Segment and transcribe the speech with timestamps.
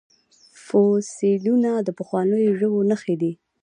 [0.63, 3.31] فوسیلیونه د پخوانیو ژویو نښې دي